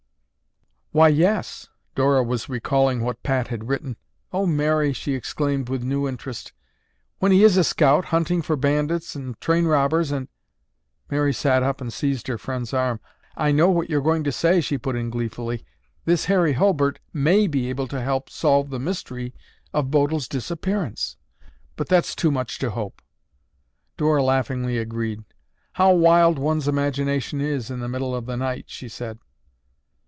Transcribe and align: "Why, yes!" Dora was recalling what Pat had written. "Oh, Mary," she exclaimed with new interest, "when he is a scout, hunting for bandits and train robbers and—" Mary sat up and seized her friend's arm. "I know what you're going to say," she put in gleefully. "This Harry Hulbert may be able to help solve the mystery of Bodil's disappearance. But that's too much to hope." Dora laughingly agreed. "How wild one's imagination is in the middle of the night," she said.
"Why, 0.93 1.07
yes!" 1.07 1.69
Dora 1.95 2.21
was 2.21 2.49
recalling 2.49 2.99
what 2.99 3.23
Pat 3.23 3.47
had 3.47 3.69
written. 3.69 3.95
"Oh, 4.33 4.45
Mary," 4.45 4.91
she 4.91 5.13
exclaimed 5.13 5.69
with 5.69 5.85
new 5.85 6.05
interest, 6.05 6.51
"when 7.19 7.31
he 7.31 7.45
is 7.45 7.55
a 7.55 7.63
scout, 7.63 8.03
hunting 8.11 8.41
for 8.41 8.57
bandits 8.57 9.15
and 9.15 9.39
train 9.39 9.67
robbers 9.67 10.11
and—" 10.11 10.27
Mary 11.09 11.31
sat 11.31 11.63
up 11.63 11.79
and 11.79 11.93
seized 11.93 12.27
her 12.27 12.37
friend's 12.37 12.73
arm. 12.73 12.99
"I 13.37 13.53
know 13.53 13.69
what 13.69 13.89
you're 13.89 14.01
going 14.01 14.25
to 14.25 14.33
say," 14.33 14.59
she 14.59 14.77
put 14.77 14.97
in 14.97 15.09
gleefully. 15.09 15.63
"This 16.03 16.25
Harry 16.25 16.51
Hulbert 16.55 16.99
may 17.13 17.47
be 17.47 17.69
able 17.69 17.87
to 17.87 18.01
help 18.01 18.29
solve 18.29 18.69
the 18.69 18.77
mystery 18.77 19.33
of 19.73 19.91
Bodil's 19.91 20.27
disappearance. 20.27 21.15
But 21.77 21.87
that's 21.87 22.13
too 22.17 22.31
much 22.31 22.59
to 22.59 22.71
hope." 22.71 23.01
Dora 23.95 24.23
laughingly 24.23 24.77
agreed. 24.77 25.23
"How 25.71 25.93
wild 25.93 26.37
one's 26.37 26.67
imagination 26.67 27.39
is 27.39 27.71
in 27.71 27.79
the 27.79 27.87
middle 27.87 28.13
of 28.13 28.25
the 28.25 28.35
night," 28.35 28.65
she 28.67 28.89
said. 28.89 29.19